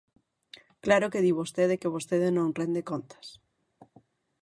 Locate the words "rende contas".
2.59-3.27